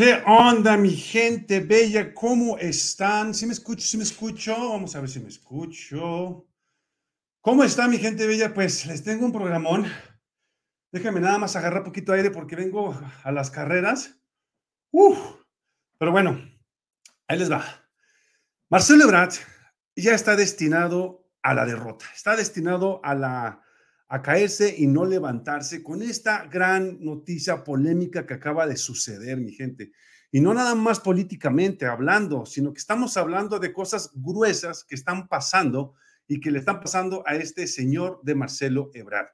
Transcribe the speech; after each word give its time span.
¿Qué 0.00 0.22
onda, 0.24 0.78
mi 0.78 0.96
gente 0.96 1.60
bella? 1.60 2.14
¿Cómo 2.14 2.56
están? 2.56 3.34
¿Sí 3.34 3.44
me 3.44 3.52
escucho? 3.52 3.86
¿Sí 3.86 3.98
me 3.98 4.02
escucho? 4.02 4.56
Vamos 4.70 4.96
a 4.96 5.00
ver 5.00 5.10
si 5.10 5.20
me 5.20 5.28
escucho. 5.28 6.48
¿Cómo 7.42 7.64
está, 7.64 7.86
mi 7.86 7.98
gente 7.98 8.26
bella? 8.26 8.54
Pues 8.54 8.86
les 8.86 9.04
tengo 9.04 9.26
un 9.26 9.32
programón. 9.32 9.84
Déjenme 10.90 11.20
nada 11.20 11.36
más 11.36 11.54
agarrar 11.54 11.84
poquito 11.84 12.14
aire 12.14 12.30
porque 12.30 12.56
vengo 12.56 12.98
a 13.22 13.30
las 13.30 13.50
carreras. 13.50 14.18
Uf, 14.90 15.18
pero 15.98 16.12
bueno, 16.12 16.50
ahí 17.28 17.38
les 17.38 17.52
va. 17.52 17.62
Marcelo 18.70 19.04
Ebrard 19.04 19.34
ya 19.96 20.14
está 20.14 20.34
destinado 20.34 21.30
a 21.42 21.52
la 21.52 21.66
derrota. 21.66 22.06
Está 22.14 22.36
destinado 22.36 23.02
a 23.04 23.14
la 23.14 23.62
a 24.12 24.22
caerse 24.22 24.74
y 24.76 24.88
no 24.88 25.04
levantarse 25.04 25.84
con 25.84 26.02
esta 26.02 26.44
gran 26.46 26.98
noticia 27.00 27.62
polémica 27.62 28.26
que 28.26 28.34
acaba 28.34 28.66
de 28.66 28.76
suceder, 28.76 29.38
mi 29.38 29.52
gente. 29.52 29.92
Y 30.32 30.40
no 30.40 30.52
nada 30.52 30.74
más 30.74 30.98
políticamente 30.98 31.86
hablando, 31.86 32.44
sino 32.44 32.72
que 32.72 32.80
estamos 32.80 33.16
hablando 33.16 33.60
de 33.60 33.72
cosas 33.72 34.10
gruesas 34.12 34.82
que 34.82 34.96
están 34.96 35.28
pasando 35.28 35.94
y 36.26 36.40
que 36.40 36.50
le 36.50 36.58
están 36.58 36.80
pasando 36.80 37.22
a 37.24 37.36
este 37.36 37.68
señor 37.68 38.20
de 38.24 38.34
Marcelo 38.34 38.90
Ebrard. 38.94 39.28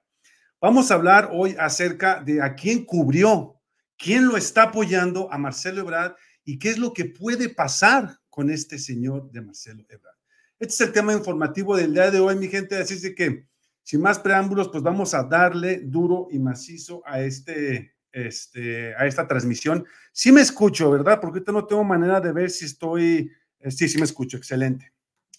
Vamos 0.60 0.90
a 0.90 0.94
hablar 0.94 1.30
hoy 1.32 1.56
acerca 1.58 2.22
de 2.22 2.42
a 2.42 2.54
quién 2.54 2.84
cubrió, 2.84 3.58
quién 3.96 4.28
lo 4.28 4.36
está 4.36 4.64
apoyando 4.64 5.32
a 5.32 5.38
Marcelo 5.38 5.80
Ebrard 5.80 6.16
y 6.44 6.58
qué 6.58 6.68
es 6.68 6.76
lo 6.76 6.92
que 6.92 7.06
puede 7.06 7.48
pasar 7.48 8.18
con 8.28 8.50
este 8.50 8.78
señor 8.78 9.30
de 9.30 9.40
Marcelo 9.40 9.86
Ebrard. 9.88 10.16
Este 10.58 10.74
es 10.74 10.80
el 10.82 10.92
tema 10.92 11.14
informativo 11.14 11.74
del 11.74 11.94
día 11.94 12.10
de 12.10 12.20
hoy, 12.20 12.36
mi 12.36 12.48
gente. 12.48 12.76
Así 12.76 12.94
es 12.94 13.14
que 13.14 13.46
sin 13.86 14.00
más 14.00 14.18
preámbulos, 14.18 14.68
pues 14.68 14.82
vamos 14.82 15.14
a 15.14 15.22
darle 15.22 15.78
duro 15.78 16.26
y 16.32 16.40
macizo 16.40 17.04
a, 17.06 17.20
este, 17.20 17.94
este, 18.10 18.92
a 18.96 19.06
esta 19.06 19.28
transmisión. 19.28 19.86
Sí 20.10 20.32
me 20.32 20.40
escucho, 20.40 20.90
¿verdad? 20.90 21.20
Porque 21.20 21.38
ahorita 21.38 21.52
no 21.52 21.66
tengo 21.66 21.84
manera 21.84 22.20
de 22.20 22.32
ver 22.32 22.50
si 22.50 22.64
estoy... 22.64 23.30
Eh, 23.60 23.70
sí, 23.70 23.88
sí 23.88 23.96
me 23.98 24.04
escucho, 24.04 24.38
excelente. 24.38 24.92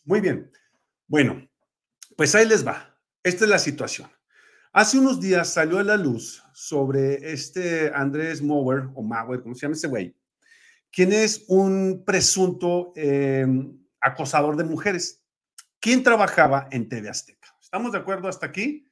Muy 0.05 0.21
bien. 0.21 0.49
Bueno, 1.07 1.45
pues 2.15 2.35
ahí 2.35 2.47
les 2.47 2.65
va. 2.65 2.97
Esta 3.21 3.43
es 3.43 3.49
la 3.49 3.59
situación. 3.59 4.09
Hace 4.71 4.97
unos 4.97 5.19
días 5.19 5.51
salió 5.51 5.79
a 5.79 5.83
la 5.83 5.97
luz 5.97 6.41
sobre 6.53 7.33
este 7.33 7.91
Andrés 7.93 8.41
Mower, 8.41 8.87
o 8.95 9.03
Mauer, 9.03 9.41
¿cómo 9.41 9.55
se 9.55 9.63
llama 9.63 9.75
ese 9.75 9.89
güey? 9.89 10.15
Quien 10.89 11.11
es 11.11 11.43
un 11.49 12.01
presunto 12.05 12.93
em, 12.95 13.77
acosador 13.99 14.55
de 14.55 14.63
mujeres, 14.63 15.21
quien 15.81 16.01
trabajaba 16.01 16.69
en 16.71 16.87
TV 16.87 17.09
Azteca. 17.09 17.36
¿Estamos 17.67 17.91
de 17.91 17.97
acuerdo 17.97 18.29
hasta 18.29 18.45
aquí? 18.45 18.87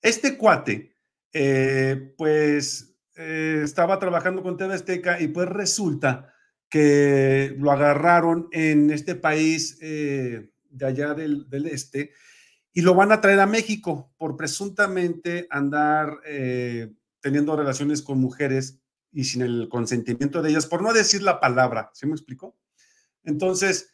Este 0.00 0.38
cuate, 0.38 0.96
eh, 1.32 2.14
pues, 2.16 2.96
eh, 3.16 3.62
estaba 3.64 3.98
trabajando 3.98 4.40
con 4.44 4.56
TV 4.56 4.72
Azteca 4.72 5.20
y 5.20 5.26
pues 5.26 5.48
resulta 5.48 6.32
que 6.68 7.56
lo 7.58 7.72
agarraron 7.72 8.46
en 8.52 8.92
este 8.92 9.16
país 9.16 9.78
eh, 9.82 10.52
de 10.62 10.86
allá 10.86 11.14
del, 11.14 11.48
este 11.72 12.12
y 12.72 12.82
lo 12.82 12.94
van 12.94 13.10
a 13.10 13.20
traer 13.20 13.40
a 13.40 13.48
México 13.48 14.14
por 14.16 14.36
presuntamente 14.36 15.48
andar 15.50 16.20
teniendo 17.18 17.56
relaciones 17.56 18.00
con 18.00 18.20
mujeres 18.20 18.78
y 19.10 19.24
sin 19.24 19.42
el 19.42 19.68
consentimiento 19.68 20.40
de 20.40 20.50
ellas, 20.50 20.66
por 20.66 20.82
no 20.82 20.92
decir 20.92 21.24
la 21.24 21.40
palabra, 21.40 21.90
¿se 21.94 22.06
me 22.06 22.12
explicó? 22.12 22.56
Entonces, 23.24 23.92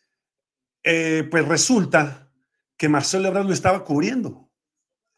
pues 0.82 1.48
resulta 1.48 2.25
que 2.76 2.88
Marcelo 2.88 3.28
Ebrard 3.28 3.46
lo 3.46 3.52
estaba 3.52 3.84
cubriendo. 3.84 4.50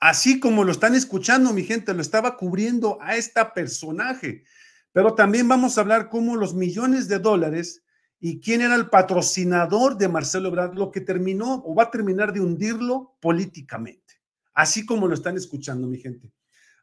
Así 0.01 0.39
como 0.39 0.63
lo 0.63 0.73
están 0.73 0.95
escuchando, 0.95 1.53
mi 1.53 1.65
gente, 1.65 1.93
lo 1.93 2.03
estaba 2.03 2.37
cubriendo 2.37 2.99
a 3.01 3.17
esta 3.17 3.53
personaje. 3.53 4.45
Pero 4.93 5.15
también 5.15 5.49
vamos 5.49 5.77
a 5.77 5.81
hablar 5.81 6.09
cómo 6.09 6.37
los 6.37 6.55
millones 6.55 7.09
de 7.09 7.19
dólares 7.19 7.83
y 8.21 8.41
quién 8.41 8.63
era 8.63 8.75
el 8.75 8.89
patrocinador 8.89 9.97
de 9.97 10.09
Marcelo 10.09 10.49
Ebrard, 10.49 10.75
lo 10.75 10.91
que 10.91 11.01
terminó 11.01 11.63
o 11.65 11.75
va 11.75 11.85
a 11.85 11.91
terminar 11.91 12.33
de 12.33 12.41
hundirlo 12.41 13.17
políticamente. 13.21 14.15
Así 14.55 14.85
como 14.87 15.07
lo 15.07 15.15
están 15.15 15.37
escuchando, 15.37 15.87
mi 15.87 15.99
gente. 15.99 16.33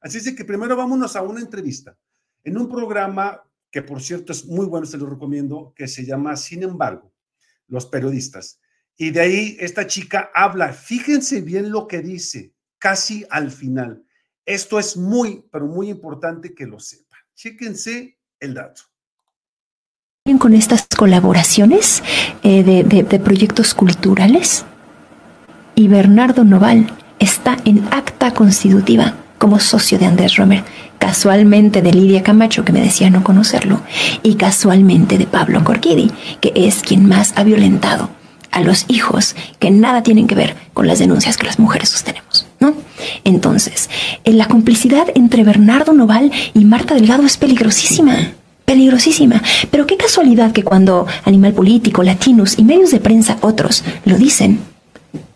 Así 0.02 0.18
es 0.18 0.36
que 0.36 0.46
primero 0.46 0.75
vámonos 0.75 1.16
a 1.16 1.22
una 1.22 1.42
entrevista 1.42 1.97
en 2.44 2.57
un 2.57 2.69
programa 2.69 3.44
que, 3.72 3.81
por 3.81 4.02
cierto, 4.02 4.31
es 4.31 4.46
muy 4.46 4.66
bueno, 4.66 4.86
se 4.86 4.97
lo 4.97 5.07
recomiendo, 5.07 5.74
que 5.75 5.88
se 5.88 6.06
llama 6.06 6.38
Sin 6.38 6.63
embargo, 6.63 7.12
los 7.68 7.86
periodistas. 7.86 8.62
Y 8.97 9.11
de 9.11 9.22
ahí 9.22 9.57
esta 9.59 9.85
chica 9.88 10.31
habla, 10.33 10.72
fíjense 10.72 11.41
bien 11.41 11.69
lo 11.69 11.88
que 11.88 12.01
dice, 12.01 12.53
casi 12.79 13.25
al 13.29 13.51
final. 13.51 14.03
Esto 14.45 14.79
es 14.79 14.95
muy, 14.95 15.44
pero 15.51 15.66
muy 15.66 15.89
importante 15.89 16.53
que 16.53 16.66
lo 16.66 16.79
sepan. 16.79 17.19
Chéquense 17.35 18.17
el 18.39 18.53
dato. 18.53 18.83
Con 20.39 20.53
estas 20.53 20.88
colaboraciones 20.97 22.01
eh, 22.44 22.63
de, 22.63 23.19
proyectos 23.19 23.73
culturales 23.73 24.66
y 25.75 25.88
Bernardo 25.88 26.44
Noval 26.44 26.91
está 27.19 27.57
en 27.66 27.85
acta 27.91 28.33
constitutiva 28.33 29.16
como 29.38 29.59
socio 29.59 30.00
de 30.00 30.06
Andrés 30.06 30.38
Romer, 30.38 30.63
casualmente 30.97 31.81
de 31.81 31.91
Lidia 31.91 32.23
Camacho, 32.23 32.63
que 32.63 32.72
me 32.72 32.81
decía 32.81 33.09
no 33.09 33.23
conocerlo, 33.23 33.81
y 34.23 34.35
casualmente 34.35 35.17
de 35.17 35.27
Pablo 35.27 35.63
Corquidi, 35.63 36.09
que 36.39 36.53
es 36.56 36.81
quien 36.81 37.06
más 37.06 37.33
ha 37.35 37.44
violentado 37.44 38.09
a 38.56 38.62
los 38.62 38.86
hijos 38.88 39.36
que 39.60 39.70
nada 39.70 40.02
tienen 40.02 40.26
que 40.26 40.34
ver 40.34 40.56
con 40.74 40.88
las 40.88 40.98
denuncias 40.98 41.38
que 41.38 41.46
las 41.46 41.60
mujeres 41.60 41.90
sostenemos, 41.90 42.48
¿no? 42.60 42.74
Entonces, 43.24 43.90
la 44.24 44.48
complicidad 44.48 45.08
entre 45.14 45.44
Bernardo 45.44 45.94
Noval 45.94 46.32
y 46.54 46.66
Marta 46.66 46.96
Delgado 46.96 47.24
es 47.24 47.38
peligrosísima 47.38 48.32
peligrosísima. 48.66 49.44
Pero 49.70 49.86
qué 49.86 49.96
casualidad 49.96 50.52
que 50.52 50.64
cuando 50.64 51.06
Animal 51.24 51.54
Político, 51.54 52.02
Latinos 52.02 52.58
y 52.58 52.64
medios 52.64 52.90
de 52.90 53.00
prensa 53.00 53.38
otros 53.42 53.84
lo 54.06 54.18
dicen, 54.18 54.60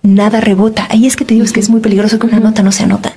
nada 0.02 0.42
rebota. 0.42 0.88
Ahí 0.90 1.06
es 1.06 1.16
que 1.16 1.26
te 1.26 1.36
digo 1.36 1.46
es 1.46 1.54
que 1.54 1.60
es 1.60 1.70
muy 1.70 1.80
peligroso 1.80 2.18
que 2.18 2.26
una 2.26 2.40
nota 2.40 2.64
no 2.64 2.72
sea 2.72 2.88
nota. 2.88 3.14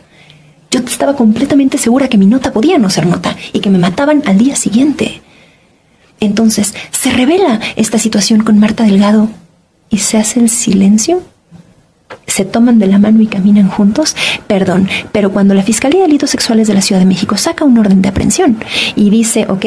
Yo 0.70 0.80
estaba 0.80 1.16
completamente 1.16 1.78
segura 1.78 2.08
que 2.08 2.18
mi 2.18 2.26
nota 2.26 2.52
podía 2.52 2.78
no 2.78 2.90
ser 2.90 3.06
nota 3.06 3.36
y 3.54 3.60
que 3.60 3.70
me 3.70 3.78
mataban 3.78 4.22
al 4.26 4.36
día 4.36 4.54
siguiente. 4.54 5.22
Entonces, 6.20 6.74
se 6.90 7.10
revela 7.10 7.58
esta 7.76 7.98
situación 7.98 8.42
con 8.42 8.58
Marta 8.58 8.84
Delgado 8.84 9.28
y 9.92 9.98
se 9.98 10.16
hace 10.16 10.40
el 10.40 10.48
silencio, 10.48 11.22
se 12.26 12.46
toman 12.46 12.78
de 12.78 12.86
la 12.86 12.98
mano 12.98 13.20
y 13.20 13.26
caminan 13.26 13.68
juntos, 13.68 14.16
perdón, 14.46 14.88
pero 15.12 15.30
cuando 15.30 15.54
la 15.54 15.62
Fiscalía 15.62 16.00
de 16.00 16.06
Delitos 16.06 16.30
Sexuales 16.30 16.66
de 16.66 16.74
la 16.74 16.80
Ciudad 16.80 16.98
de 16.98 17.06
México 17.06 17.36
saca 17.36 17.64
un 17.64 17.78
orden 17.78 18.00
de 18.00 18.08
aprehensión 18.08 18.56
y 18.96 19.10
dice, 19.10 19.44
ok, 19.48 19.64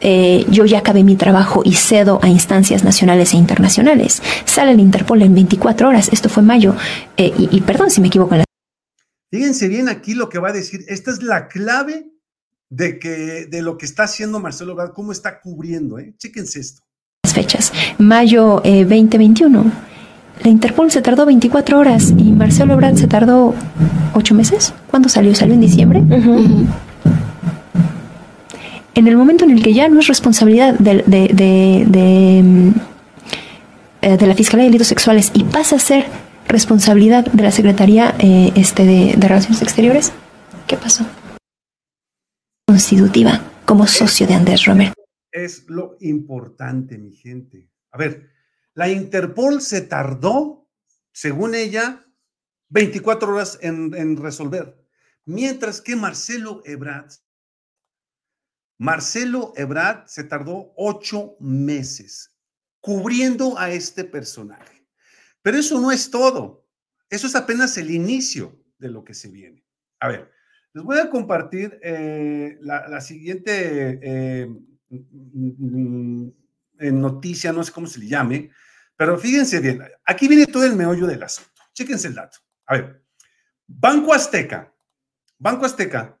eh, 0.00 0.46
yo 0.48 0.64
ya 0.64 0.78
acabé 0.78 1.02
mi 1.02 1.16
trabajo 1.16 1.62
y 1.64 1.74
cedo 1.74 2.20
a 2.22 2.28
instancias 2.28 2.84
nacionales 2.84 3.34
e 3.34 3.36
internacionales, 3.36 4.22
sale 4.44 4.72
el 4.72 4.80
Interpol 4.80 5.22
en 5.22 5.34
24 5.34 5.88
horas, 5.88 6.08
esto 6.12 6.28
fue 6.28 6.44
mayo, 6.44 6.76
eh, 7.16 7.34
y, 7.36 7.60
perdón 7.62 7.90
si 7.90 8.00
me 8.00 8.06
equivoco 8.06 8.34
en 8.34 8.38
la... 8.40 8.44
Fíjense 9.32 9.66
bien 9.66 9.88
aquí 9.88 10.14
lo 10.14 10.28
que 10.28 10.38
va 10.38 10.50
a 10.50 10.52
decir, 10.52 10.84
esta 10.86 11.10
es 11.10 11.20
la 11.20 11.48
clave 11.48 12.06
de, 12.70 13.00
que, 13.00 13.46
de 13.50 13.62
lo 13.62 13.76
que 13.76 13.86
está 13.86 14.04
haciendo 14.04 14.38
Marcelo 14.38 14.74
Obrador, 14.74 14.94
cómo 14.94 15.10
está 15.10 15.40
cubriendo, 15.40 15.98
¿eh? 15.98 16.14
Chéquense 16.16 16.60
esto 16.60 16.84
fechas. 17.34 17.72
Mayo 17.98 18.62
2021. 18.64 19.60
Eh, 19.60 19.64
la 20.42 20.50
Interpol 20.50 20.90
se 20.90 21.00
tardó 21.00 21.26
24 21.26 21.78
horas 21.78 22.12
y 22.16 22.32
Marcelo 22.32 22.74
Ebrard 22.74 22.96
se 22.96 23.06
tardó 23.06 23.54
8 24.14 24.34
meses. 24.34 24.74
¿Cuándo 24.90 25.08
salió? 25.08 25.34
¿Salió 25.34 25.54
en 25.54 25.60
diciembre? 25.60 26.02
En 28.96 29.08
el 29.08 29.16
momento 29.16 29.44
en 29.44 29.50
el 29.50 29.62
que 29.62 29.74
ya 29.74 29.88
no 29.88 29.98
es 29.98 30.06
responsabilidad 30.06 30.74
de, 30.78 31.02
de, 31.04 32.42
mm, 32.44 32.68
eh, 34.02 34.26
la 34.26 34.34
Fiscalía 34.34 34.64
de 34.64 34.68
Delitos 34.68 34.86
Sexuales 34.86 35.32
y 35.34 35.42
pasa 35.44 35.76
a 35.76 35.78
ser 35.80 36.06
responsabilidad 36.46 37.24
de 37.24 37.42
la 37.42 37.50
Secretaría 37.50 38.14
eh, 38.20 38.52
este 38.54 38.84
de, 38.84 39.16
Relaciones 39.18 39.62
Exteriores, 39.62 40.12
¿qué 40.68 40.76
pasó? 40.76 41.04
Constitutiva 42.68 43.40
como 43.64 43.86
socio 43.86 44.26
de 44.26 44.34
Andrés 44.34 44.64
Romero 44.64 44.92
es 45.34 45.68
lo 45.68 45.96
importante, 46.00 46.96
mi 46.96 47.12
gente. 47.12 47.68
A 47.90 47.98
ver, 47.98 48.30
la 48.72 48.88
Interpol 48.88 49.60
se 49.60 49.82
tardó, 49.82 50.70
según 51.12 51.56
ella, 51.56 52.06
24 52.68 53.32
horas 53.32 53.58
en, 53.60 54.16
resolver, 54.16 54.80
mientras 55.24 55.80
que 55.80 55.96
Marcelo 55.96 56.62
Ebrard, 56.64 57.10
Marcelo 58.78 59.52
Ebrard 59.56 60.06
se 60.06 60.24
tardó 60.24 60.72
ocho 60.76 61.36
meses 61.40 62.32
cubriendo 62.80 63.58
a 63.58 63.70
este 63.70 64.04
personaje. 64.04 64.86
Pero 65.42 65.58
eso 65.58 65.80
no 65.80 65.90
es 65.90 66.10
todo. 66.10 66.66
Eso 67.10 67.26
es 67.26 67.34
apenas 67.34 67.76
el 67.76 67.90
inicio 67.90 68.60
de 68.78 68.88
lo 68.88 69.04
que 69.04 69.14
se 69.14 69.30
viene. 69.30 69.64
A 70.00 70.08
ver, 70.08 70.30
les 70.72 70.84
voy 70.84 70.98
a 70.98 71.10
compartir 71.10 71.78
eh, 71.82 72.56
la, 72.60 73.00
siguiente 73.00 74.00
eh, 74.02 74.48
en 74.90 76.34
noticia, 77.00 77.52
no 77.52 77.62
sé 77.62 77.72
cómo 77.72 77.86
se 77.86 78.00
le 78.00 78.08
llame, 78.08 78.50
pero 78.96 79.18
fíjense 79.18 79.60
bien, 79.60 79.82
aquí 80.04 80.28
viene 80.28 80.46
todo 80.46 80.64
el 80.64 80.76
meollo 80.76 81.06
del 81.06 81.22
asunto. 81.22 81.50
Chéquense 81.72 82.08
el 82.08 82.14
dato. 82.14 82.38
A 82.66 82.74
ver, 82.74 83.04
Banco 83.66 84.14
Azteca, 84.14 84.72
Banco 85.38 85.66
Azteca 85.66 86.18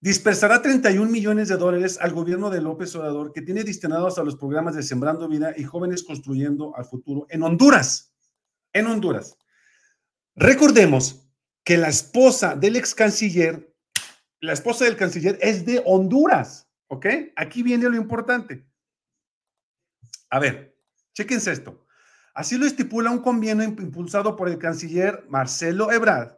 dispersará 0.00 0.62
31 0.62 1.10
millones 1.10 1.48
de 1.48 1.56
dólares 1.56 1.98
al 2.00 2.12
gobierno 2.12 2.50
de 2.50 2.60
López 2.60 2.94
Obrador, 2.94 3.32
que 3.32 3.42
tiene 3.42 3.64
destinados 3.64 4.18
a 4.18 4.22
los 4.22 4.36
programas 4.36 4.76
de 4.76 4.82
Sembrando 4.82 5.28
Vida 5.28 5.52
y 5.56 5.64
Jóvenes 5.64 6.04
Construyendo 6.04 6.76
al 6.76 6.84
Futuro 6.84 7.26
en 7.28 7.42
Honduras. 7.42 8.12
En 8.72 8.86
Honduras. 8.86 9.36
Recordemos 10.36 11.28
que 11.64 11.76
la 11.76 11.88
esposa 11.88 12.54
del 12.54 12.76
ex 12.76 12.94
canciller, 12.94 13.74
la 14.40 14.52
esposa 14.52 14.84
del 14.84 14.96
canciller 14.96 15.38
es 15.40 15.66
de 15.66 15.82
Honduras, 15.84 16.65
¿ok? 16.88 17.06
Aquí 17.36 17.62
viene 17.62 17.88
lo 17.88 17.96
importante. 17.96 18.66
A 20.30 20.38
ver, 20.38 20.76
chequense 21.14 21.52
esto. 21.52 21.86
Así 22.34 22.58
lo 22.58 22.66
estipula 22.66 23.10
un 23.10 23.20
convenio 23.20 23.64
impulsado 23.64 24.36
por 24.36 24.48
el 24.48 24.58
canciller 24.58 25.24
Marcelo 25.28 25.90
Ebrard, 25.90 26.36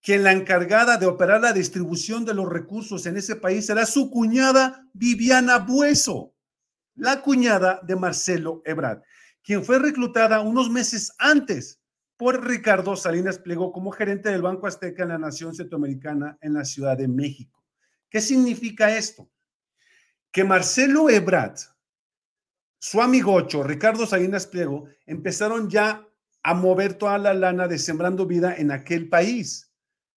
quien 0.00 0.22
la 0.22 0.32
encargada 0.32 0.96
de 0.96 1.06
operar 1.06 1.42
la 1.42 1.52
distribución 1.52 2.24
de 2.24 2.32
los 2.32 2.48
recursos 2.48 3.04
en 3.06 3.16
ese 3.16 3.36
país 3.36 3.66
será 3.66 3.84
su 3.84 4.10
cuñada 4.10 4.88
Viviana 4.94 5.58
Bueso, 5.58 6.34
la 6.94 7.20
cuñada 7.20 7.80
de 7.82 7.96
Marcelo 7.96 8.62
Ebrard, 8.64 9.02
quien 9.42 9.62
fue 9.62 9.78
reclutada 9.78 10.40
unos 10.40 10.70
meses 10.70 11.12
antes 11.18 11.80
por 12.16 12.46
Ricardo 12.46 12.96
Salinas 12.96 13.38
Pliego 13.38 13.72
como 13.72 13.90
gerente 13.90 14.30
del 14.30 14.42
Banco 14.42 14.66
Azteca 14.66 15.02
en 15.02 15.10
la 15.10 15.18
Nación 15.18 15.54
Centroamericana 15.54 16.38
en 16.40 16.54
la 16.54 16.64
Ciudad 16.64 16.96
de 16.96 17.08
México. 17.08 17.62
¿Qué 18.08 18.22
significa 18.22 18.96
esto? 18.96 19.30
Que 20.36 20.44
Marcelo 20.44 21.08
Ebrard 21.08 21.56
su 22.78 23.00
amigocho, 23.00 23.62
Ricardo 23.62 24.04
Salinas 24.04 24.46
Pliego, 24.46 24.84
empezaron 25.06 25.70
ya 25.70 26.06
a 26.42 26.52
mover 26.52 26.92
toda 26.92 27.16
la 27.16 27.32
lana 27.32 27.66
de 27.68 27.78
Sembrando 27.78 28.26
Vida 28.26 28.54
en 28.54 28.70
aquel 28.70 29.08
país, 29.08 29.72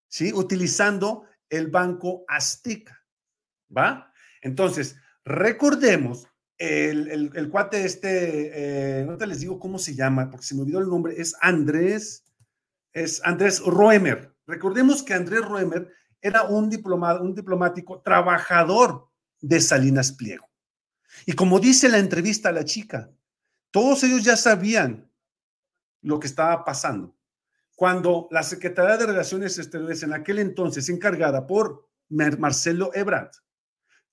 ¿sí? 0.10 0.34
Utilizando 0.34 1.24
el 1.50 1.68
Banco 1.68 2.26
Azteca, 2.28 3.02
¿va? 3.76 4.12
Entonces, 4.42 4.98
recordemos, 5.24 6.28
el, 6.58 7.32
el, 7.34 7.50
cuate 7.50 7.86
este, 7.86 9.00
eh, 9.00 9.06
no 9.06 9.16
te 9.16 9.26
les 9.26 9.40
digo 9.40 9.58
cómo 9.58 9.80
se 9.80 9.96
llama, 9.96 10.30
porque 10.30 10.48
se 10.48 10.54
me 10.54 10.64
olvidó 10.64 10.80
el 10.80 10.90
nombre, 10.90 11.14
es 11.18 11.34
Andrés, 11.40 12.26
es 12.92 13.22
Andrés 13.24 13.62
Roemer. 13.62 14.36
Recordemos 14.48 15.02
que 15.02 15.14
Andrés 15.14 15.46
Roemer 15.46 15.88
era 16.22 16.44
un, 16.44 16.70
diplomado, 16.70 17.24
un 17.24 17.34
diplomático 17.34 18.02
trabajador 18.02 19.09
de 19.42 19.62
Salinas 19.62 20.12
Pliego. 20.12 20.50
Y 21.26 21.34
como 21.34 21.60
dice 21.60 21.90
la 21.90 21.98
entrevista 21.98 22.50
a 22.50 22.54
la 22.54 22.66
chica, 22.66 23.12
todos 23.72 24.04
ellos 24.04 24.24
ya 24.24 24.36
sabían 24.36 25.12
lo 26.02 26.20
que 26.20 26.28
estaba 26.28 26.64
pasando. 26.64 27.16
Cuando 27.76 28.28
la 28.32 28.44
Secretaría 28.44 28.98
de 28.98 29.06
Relaciones 29.06 29.58
Exteriores, 29.58 30.04
en 30.04 30.14
aquel 30.14 30.40
entonces 30.40 30.90
encargada 30.90 31.48
por 31.48 31.90
Marcelo 32.10 32.92
Ebrard, 32.94 33.32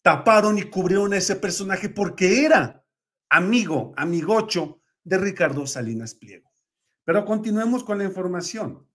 taparon 0.02 0.58
y 0.58 0.64
cubrieron 0.64 1.12
a 1.12 1.16
ese 1.16 1.36
personaje 1.36 1.88
porque 1.88 2.44
era 2.44 2.84
amigo, 3.28 3.92
amigocho 3.96 4.82
de 5.02 5.18
Ricardo 5.18 5.66
Salinas 5.66 6.14
Pliego. 6.14 6.50
Pero 7.04 7.24
continuemos 7.24 7.82
con 7.82 7.98
la 7.98 8.04
información. 8.04 8.88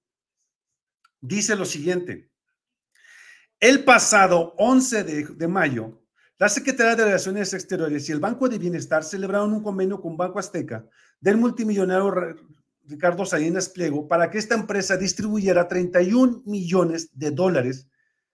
Dice 1.19 1.55
lo 1.55 1.65
siguiente. 1.65 2.31
El 3.59 3.83
pasado 3.83 4.53
11 4.57 5.03
de, 5.03 5.23
de 5.25 5.47
mayo, 5.47 6.00
la 6.41 6.49
Secretaría 6.49 6.95
de 6.95 7.05
Relaciones 7.05 7.53
Exteriores 7.53 8.09
y 8.09 8.11
el 8.13 8.19
Banco 8.19 8.49
de 8.49 8.57
Bienestar 8.57 9.03
celebraron 9.03 9.53
un 9.53 9.61
convenio 9.61 10.01
con 10.01 10.17
Banco 10.17 10.39
Azteca 10.39 10.83
del 11.19 11.37
multimillonario 11.37 12.35
Ricardo 12.83 13.27
Salinas 13.27 13.69
Pliego 13.69 14.07
para 14.07 14.31
que 14.31 14.39
esta 14.39 14.55
empresa 14.55 14.97
distribuyera 14.97 15.67
31 15.67 16.41
millones 16.47 17.11
de 17.13 17.29
dólares 17.29 17.87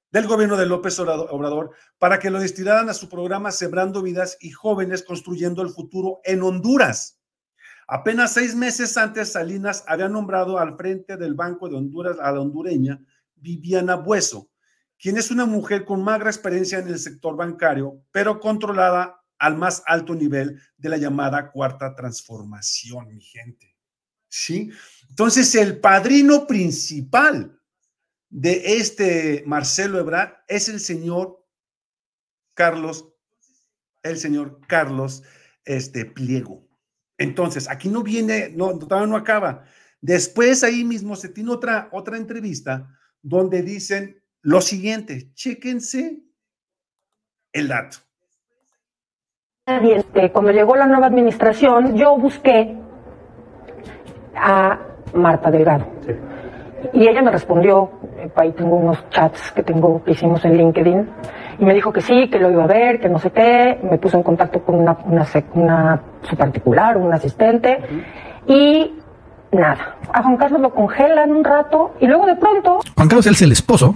del 0.10 0.26
gobierno 0.26 0.56
de 0.56 0.68
López 0.68 0.98
Obrador 1.00 1.72
para 2.00 2.18
que 2.18 2.30
lo 2.30 2.40
destinaran 2.40 2.88
a 2.88 2.94
su 2.94 3.10
programa 3.10 3.52
Sembrando 3.52 4.02
Vidas 4.02 4.38
y 4.40 4.52
Jóvenes 4.52 5.04
Construyendo 5.04 5.62
el 5.62 5.72
Futuro 5.72 6.22
en 6.24 6.44
Honduras. 6.44 7.20
Apenas 7.90 8.34
seis 8.34 8.56
meses 8.56 8.96
antes, 8.96 9.34
Salinas 9.34 9.84
había 9.86 10.08
nombrado 10.08 10.60
al 10.60 10.78
frente 10.78 11.18
del 11.18 11.34
Banco 11.34 11.68
de 11.68 11.76
Honduras 11.76 12.20
a 12.22 12.32
la 12.32 12.40
hondureña 12.40 13.02
Viviana 13.36 13.98
Bueso, 13.98 14.50
quien 15.00 15.18
es 15.18 15.32
una 15.32 15.46
mujer 15.46 15.86
con 15.86 16.04
magra 16.04 16.30
experiencia 16.30 16.80
en 16.80 16.88
el 16.88 17.00
sector 17.00 17.36
bancario, 17.36 18.04
pero 18.12 18.40
controlada 18.40 19.22
al 19.38 19.56
más 19.56 19.84
alto 19.86 20.16
nivel 20.16 20.60
de 20.78 20.90
la 20.90 20.98
llamada 20.98 21.52
cuarta 21.52 21.96
transformación, 21.96 23.08
mi 23.14 23.22
gente. 23.22 23.76
¿Sí? 24.28 24.72
Entonces, 25.10 25.54
el 25.56 25.80
padrino 25.80 26.48
principal 26.48 27.60
de 28.30 28.78
este 28.78 29.44
Marcelo 29.46 30.00
Ebrard 30.00 30.34
es 30.48 30.68
el 30.68 30.80
señor 30.80 31.46
Carlos, 32.54 33.08
el 34.04 34.18
señor 34.18 34.60
Carlos 34.68 35.24
este, 35.64 36.06
Pliego. 36.06 36.68
Entonces, 37.18 37.70
aquí 37.70 37.90
no 37.90 38.04
viene, 38.04 38.50
no, 38.50 38.78
todavía 38.78 39.08
no 39.08 39.16
acaba. 39.16 39.64
Después 40.02 40.64
ahí 40.64 40.84
mismo 40.84 41.16
se 41.16 41.30
tiene 41.30 41.52
otra, 41.52 41.90
otra 41.92 42.18
entrevista 42.18 42.90
donde 43.22 43.62
dicen 43.62 44.22
lo 44.48 44.62
siguiente, 44.62 45.34
chéquense 45.34 46.20
el 47.52 47.68
dato. 47.68 47.98
Este, 49.66 50.32
cuando 50.32 50.54
llegó 50.54 50.78
la 50.78 50.88
nueva 50.88 51.08
administración, 51.08 51.98
yo 51.98 52.18
busqué 52.18 52.78
a 54.38 54.80
Marta 55.14 55.52
Delgado. 55.52 55.88
Y 56.94 57.10
ella 57.10 57.22
me 57.22 57.32
respondió, 57.32 57.92
ahí 58.38 58.54
tengo 58.54 58.78
unos 58.78 59.10
chats 59.10 59.52
que 59.52 59.64
tengo 59.64 60.02
que 60.06 60.12
hicimos 60.12 60.46
en 60.46 60.56
LinkedIn, 60.56 61.10
y 61.60 61.66
me 61.66 61.74
dijo 61.74 61.92
que 61.92 62.00
sí, 62.00 62.30
que 62.30 62.40
lo 62.40 62.50
iba 62.50 62.64
a 62.64 62.68
ver, 62.68 63.02
que 63.02 63.10
no 63.10 63.20
sé 63.20 63.32
qué, 63.32 63.78
me 63.84 63.98
puso 63.98 64.16
en 64.16 64.24
contacto 64.24 64.64
con 64.64 64.76
una, 64.76 64.98
una, 65.04 66.02
su 66.22 66.38
particular, 66.38 66.96
un 66.96 67.14
asistente, 67.14 67.82
y 68.48 68.94
nada. 69.52 69.98
A 70.14 70.24
Juan 70.24 70.38
Carlos 70.38 70.62
lo 70.62 70.74
congelan 70.74 71.34
un 71.34 71.44
rato, 71.44 71.96
y 72.00 72.08
luego 72.08 72.26
de 72.26 72.38
pronto... 72.38 72.80
Juan 72.96 73.10
Carlos 73.10 73.28
es 73.28 73.42
el 73.42 73.52
esposo 73.52 73.94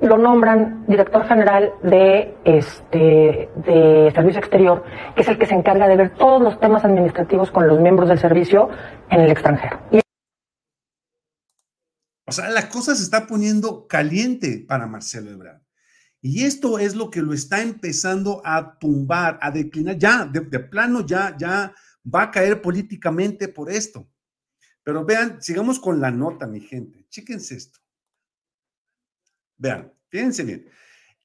lo 0.00 0.18
nombran 0.18 0.84
director 0.86 1.26
general 1.26 1.72
de 1.82 2.36
este 2.44 3.48
de 3.56 4.12
servicio 4.14 4.40
exterior, 4.40 4.84
que 5.14 5.22
es 5.22 5.28
el 5.28 5.38
que 5.38 5.46
se 5.46 5.54
encarga 5.54 5.88
de 5.88 5.96
ver 5.96 6.14
todos 6.14 6.42
los 6.42 6.60
temas 6.60 6.84
administrativos 6.84 7.50
con 7.50 7.66
los 7.66 7.80
miembros 7.80 8.08
del 8.08 8.18
servicio 8.18 8.68
en 9.10 9.20
el 9.20 9.30
extranjero. 9.30 9.80
O 12.28 12.32
sea, 12.32 12.50
la 12.50 12.68
cosa 12.68 12.94
se 12.94 13.04
está 13.04 13.26
poniendo 13.26 13.86
caliente 13.86 14.64
para 14.66 14.86
Marcelo 14.86 15.30
Ebrard. 15.30 15.62
Y 16.20 16.42
esto 16.44 16.80
es 16.80 16.96
lo 16.96 17.08
que 17.08 17.22
lo 17.22 17.32
está 17.32 17.62
empezando 17.62 18.42
a 18.44 18.78
tumbar, 18.80 19.38
a 19.40 19.52
declinar. 19.52 19.96
Ya, 19.96 20.24
de, 20.24 20.40
plano, 20.58 21.06
ya, 21.06 21.36
ya 21.38 21.72
va 22.12 22.22
a 22.22 22.30
caer 22.32 22.60
políticamente 22.60 23.46
por 23.46 23.70
esto. 23.70 24.10
Pero 24.82 25.04
vean, 25.04 25.40
sigamos 25.40 25.78
con 25.78 26.00
la 26.00 26.10
nota, 26.10 26.48
mi 26.48 26.60
gente. 26.60 27.06
Chíquense 27.08 27.54
esto. 27.54 27.78
Vean, 29.58 29.92
fíjense 30.08 30.44
bien. 30.44 30.68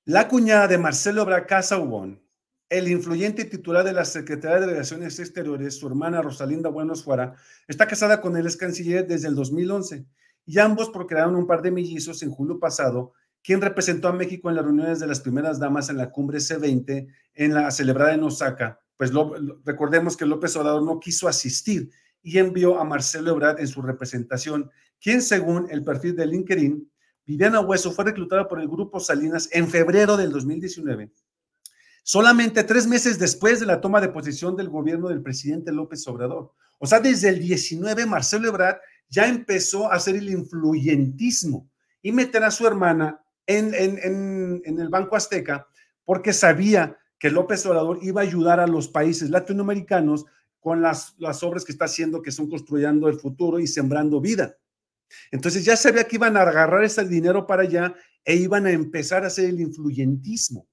La 0.06 0.28
cuñada 0.28 0.68
de 0.68 0.78
Marcelo 0.78 1.26
Bracasa 1.26 1.78
Ubón, 1.78 2.22
el 2.70 2.88
influyente 2.88 3.46
titular 3.46 3.84
de 3.84 3.94
la 3.94 4.06
Secretaría 4.06 4.60
de 4.60 4.68
Relaciones 4.68 5.20
Exteriores, 5.20 5.78
su 5.78 5.88
hermana 5.88 6.22
Rosalinda 6.22 6.70
Buenos 6.70 7.04
Fuera, 7.04 7.36
está 7.68 7.86
casada 7.86 8.22
con 8.22 8.38
el 8.38 8.46
ex 8.46 8.56
canciller 8.56 9.06
desde 9.06 9.28
el 9.28 9.36
2011 9.36 10.06
y 10.46 10.60
ambos 10.60 10.90
procrearon 10.90 11.36
un 11.36 11.48
par 11.48 11.62
de 11.62 11.72
mellizos 11.72 12.24
en 12.24 12.32
julio 12.32 12.60
pasado, 12.60 13.14
quien 13.44 13.62
representó 13.62 14.08
a 14.08 14.14
México 14.14 14.50
en 14.50 14.56
las 14.56 14.66
reuniones 14.66 15.00
de 15.00 15.08
las 15.08 15.20
primeras 15.20 15.60
damas 15.60 15.90
en 15.90 15.98
la 15.98 16.12
cumbre 16.12 16.40
C20 16.40 17.08
en 17.34 17.54
la 17.54 17.70
celebrada 17.72 18.14
en 18.14 18.24
Osaka. 18.24 18.80
Pues 18.98 19.12
recordemos 19.66 20.16
que 20.16 20.26
López 20.26 20.56
Obrador 20.56 20.84
no 20.84 21.00
quiso 21.00 21.28
asistir 21.28 21.90
y 22.24 22.38
envió 22.38 22.80
a 22.80 22.84
Marcelo 22.84 23.32
Ebrard 23.32 23.60
en 23.60 23.68
su 23.68 23.82
representación, 23.82 24.70
quien 25.02 25.22
según 25.22 25.68
el 25.72 25.84
perfil 25.84 26.16
de 26.16 26.28
LinkedIn 26.28 26.91
Viviana 27.32 27.62
Hueso 27.62 27.94
fue 27.94 28.04
reclutada 28.04 28.46
por 28.46 28.60
el 28.60 28.68
Grupo 28.68 29.00
Salinas 29.00 29.48
en 29.54 29.70
febrero 29.70 30.18
del 30.18 30.32
2019, 30.32 31.14
solamente 32.04 32.62
tres 32.66 32.86
meses 32.86 33.18
después 33.18 33.62
de 33.62 33.66
la 33.66 33.80
toma 33.80 34.02
de 34.02 34.10
posesión 34.10 34.58
del 34.58 34.68
gobierno 34.68 35.08
del 35.08 35.22
presidente 35.22 35.72
López 35.72 36.06
Obrador. 36.10 36.52
O 36.78 36.86
sea, 36.86 37.00
desde 37.00 37.30
el 37.30 37.40
19, 37.40 38.06
Marcelo 38.06 38.50
Ebrard 38.50 38.80
ya 39.08 39.30
empezó 39.30 39.90
a 39.90 39.96
hacer 39.96 40.18
el 40.18 40.30
influyentismo 40.30 41.70
y 42.02 42.12
meter 42.12 42.44
a 42.44 42.52
su 42.52 42.68
hermana 42.68 43.24
en, 43.48 44.62
el 44.66 44.90
Banco 44.90 45.16
Azteca 45.16 45.68
porque 46.04 46.34
sabía 46.34 46.98
que 47.18 47.32
López 47.32 47.66
Obrador 47.66 48.00
iba 48.02 48.20
a 48.20 48.26
ayudar 48.26 48.60
a 48.60 48.68
los 48.68 48.90
países 48.90 49.30
latinoamericanos 49.30 50.26
con 50.60 50.82
las 50.82 51.44
obras 51.44 51.64
que 51.64 51.72
está 51.72 51.86
haciendo, 51.86 52.22
que 52.22 52.34
son 52.34 52.50
construyendo 52.50 53.08
el 53.08 53.18
futuro 53.18 53.58
y 53.58 53.68
sembrando 53.68 54.20
vida. 54.20 54.58
Entonces 55.32 55.66
ya 55.66 55.76
sabía 55.76 56.04
que 56.04 56.16
iban 56.16 56.38
a 56.38 56.42
agarrar 56.42 56.84
ese 56.84 57.06
dinero 57.06 57.48
para 57.48 57.64
allá 57.64 57.96
e 58.24 58.36
iban 58.36 58.66
a 58.66 58.72
empezar 58.72 59.24
a 59.24 59.28
hacer 59.28 59.46
el 59.46 59.60
influyentismo. 59.60 60.68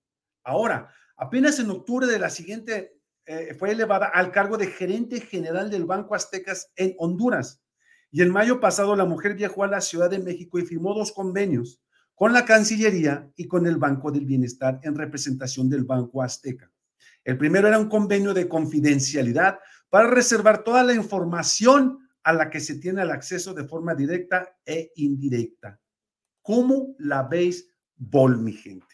Ahora, 0.44 0.88
apenas 1.16 1.58
en 1.58 1.70
octubre 1.70 2.06
de 2.06 2.18
la 2.18 2.30
siguiente 2.30 2.98
eh, 3.26 3.54
fue 3.58 3.72
elevada 3.72 4.06
al 4.06 4.32
cargo 4.32 4.56
de 4.56 4.68
gerente 4.68 5.20
general 5.20 5.70
del 5.70 5.84
Banco 5.84 6.14
Aztecas 6.14 6.72
en 6.76 6.94
Honduras. 6.98 7.62
Y 8.10 8.22
en 8.22 8.30
mayo 8.30 8.58
pasado 8.58 8.96
la 8.96 9.04
mujer 9.04 9.34
viajó 9.34 9.64
a 9.64 9.68
la 9.68 9.82
Ciudad 9.82 10.08
de 10.08 10.18
México 10.18 10.58
y 10.58 10.64
firmó 10.64 10.94
dos 10.94 11.12
convenios 11.12 11.82
con 12.14 12.32
la 12.32 12.44
Cancillería 12.44 13.30
y 13.36 13.46
con 13.46 13.66
el 13.66 13.76
Banco 13.76 14.10
del 14.10 14.24
Bienestar 14.24 14.80
en 14.82 14.96
representación 14.96 15.68
del 15.68 15.84
Banco 15.84 16.22
Azteca. 16.22 16.70
El 17.22 17.36
primero 17.36 17.68
era 17.68 17.78
un 17.78 17.88
convenio 17.88 18.32
de 18.32 18.48
confidencialidad 18.48 19.58
para 19.90 20.08
reservar 20.08 20.64
toda 20.64 20.82
la 20.82 20.94
información 20.94 22.07
a 22.28 22.32
la 22.34 22.50
que 22.50 22.60
se 22.60 22.74
tiene 22.74 23.00
el 23.00 23.10
acceso 23.10 23.54
de 23.54 23.66
forma 23.66 23.94
directa 23.94 24.54
e 24.66 24.92
indirecta. 24.96 25.80
¿Cómo 26.42 26.94
la 26.98 27.22
veis, 27.22 27.70
Bol, 27.96 28.36
mi 28.36 28.52
gente? 28.52 28.86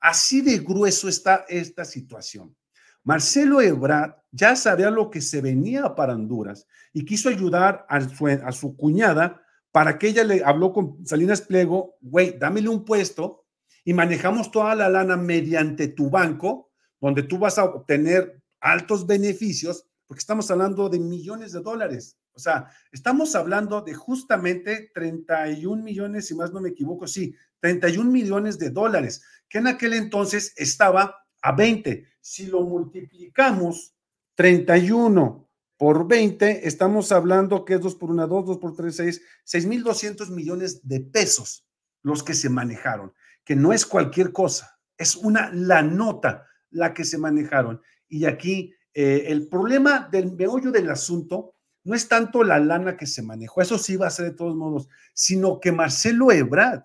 Así 0.00 0.42
de 0.42 0.58
grueso 0.58 1.08
está 1.08 1.46
esta 1.48 1.86
situación. 1.86 2.54
Marcelo 3.02 3.62
Ebrard 3.62 4.16
ya 4.30 4.54
sabía 4.54 4.90
lo 4.90 5.08
que 5.08 5.22
se 5.22 5.40
venía 5.40 5.94
para 5.94 6.12
Honduras 6.12 6.66
y 6.92 7.06
quiso 7.06 7.30
ayudar 7.30 7.86
a 7.88 8.06
su, 8.06 8.26
a 8.26 8.52
su 8.52 8.76
cuñada 8.76 9.42
para 9.72 9.98
que 9.98 10.08
ella 10.08 10.22
le 10.22 10.44
habló 10.44 10.74
con 10.74 11.06
Salinas 11.06 11.40
Pliego, 11.40 11.96
güey, 12.02 12.36
dámele 12.38 12.68
un 12.68 12.84
puesto 12.84 13.46
y 13.82 13.94
manejamos 13.94 14.50
toda 14.50 14.74
la 14.74 14.90
lana 14.90 15.16
mediante 15.16 15.88
tu 15.88 16.10
banco, 16.10 16.70
donde 17.00 17.22
tú 17.22 17.38
vas 17.38 17.56
a 17.56 17.64
obtener 17.64 18.42
altos 18.60 19.06
beneficios, 19.06 19.86
porque 20.06 20.20
estamos 20.20 20.50
hablando 20.50 20.88
de 20.88 20.98
millones 20.98 21.52
de 21.52 21.60
dólares. 21.60 22.18
O 22.32 22.38
sea, 22.38 22.68
estamos 22.92 23.34
hablando 23.34 23.80
de 23.82 23.94
justamente 23.94 24.90
31 24.94 25.82
millones, 25.82 26.26
si 26.26 26.34
más 26.34 26.52
no 26.52 26.60
me 26.60 26.70
equivoco, 26.70 27.06
sí, 27.06 27.34
31 27.60 28.10
millones 28.10 28.58
de 28.58 28.70
dólares, 28.70 29.22
que 29.48 29.58
en 29.58 29.68
aquel 29.68 29.94
entonces 29.94 30.52
estaba 30.56 31.16
a 31.42 31.52
20. 31.52 32.06
Si 32.20 32.46
lo 32.46 32.62
multiplicamos, 32.62 33.94
31 34.34 35.48
por 35.76 36.06
20, 36.06 36.66
estamos 36.66 37.12
hablando 37.12 37.64
que 37.64 37.74
es 37.74 37.80
2 37.80 37.94
por 37.96 38.10
1, 38.10 38.26
2, 38.26 38.46
2 38.46 38.58
por 38.58 38.74
3, 38.74 38.96
6, 38.96 39.22
6.200 39.44 40.30
millones 40.30 40.86
de 40.86 41.00
pesos 41.00 41.66
los 42.02 42.22
que 42.22 42.34
se 42.34 42.48
manejaron, 42.48 43.12
que 43.44 43.56
no 43.56 43.72
es 43.72 43.86
cualquier 43.86 44.32
cosa, 44.32 44.78
es 44.96 45.16
una 45.16 45.50
la 45.52 45.82
nota 45.82 46.46
la 46.70 46.92
que 46.92 47.04
se 47.04 47.18
manejaron. 47.18 47.80
Y 48.08 48.26
aquí 48.26 48.74
eh, 48.94 49.24
el 49.26 49.48
problema 49.48 50.08
del 50.10 50.32
meollo 50.32 50.70
del 50.70 50.90
asunto 50.90 51.54
no 51.84 51.94
es 51.94 52.08
tanto 52.08 52.42
la 52.44 52.58
lana 52.58 52.96
que 52.96 53.06
se 53.06 53.22
manejó, 53.22 53.60
eso 53.60 53.76
sí 53.76 53.96
va 53.96 54.06
a 54.06 54.10
ser 54.10 54.26
de 54.26 54.36
todos 54.36 54.56
modos, 54.56 54.88
sino 55.12 55.60
que 55.60 55.72
Marcelo 55.72 56.32
Ebrard 56.32 56.84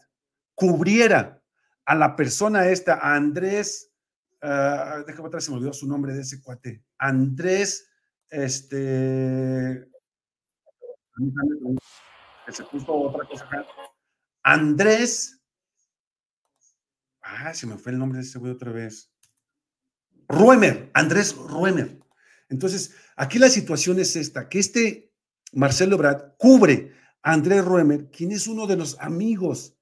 cubriera 0.55 1.41
a 1.85 1.95
la 1.95 2.15
persona 2.15 2.67
esta, 2.67 2.99
Andrés, 3.01 3.91
uh, 4.43 5.05
déjame 5.07 5.27
atrás, 5.27 5.45
se 5.45 5.51
me 5.51 5.57
olvidó 5.57 5.71
su 5.71 5.87
nombre 5.87 6.13
de 6.13 6.21
ese 6.21 6.41
cuate, 6.41 6.83
Andrés 6.97 7.89
este. 8.29 9.89
puso 12.71 12.93
otra 12.93 13.27
cosa 13.27 13.47
Andrés. 14.43 15.41
Ah, 17.21 17.53
se 17.53 17.67
me 17.67 17.77
fue 17.77 17.91
el 17.91 17.99
nombre 17.99 18.19
de 18.19 18.25
ese 18.25 18.39
güey 18.39 18.51
otra 18.51 18.71
vez. 18.71 19.11
Ruemer, 20.29 20.91
Andrés 20.93 21.35
Ruemer. 21.35 21.99
Entonces, 22.49 22.93
aquí 23.15 23.39
la 23.39 23.49
situación 23.49 23.99
es 23.99 24.15
esta, 24.15 24.47
que 24.47 24.59
este 24.59 25.11
Marcelo 25.51 25.97
Brad 25.97 26.35
cubre 26.37 26.93
a 27.23 27.33
Andrés 27.33 27.65
Ruemer, 27.65 28.09
quien 28.11 28.31
es 28.31 28.47
uno 28.47 28.67
de 28.67 28.77
los 28.77 28.97
amigos, 28.99 29.75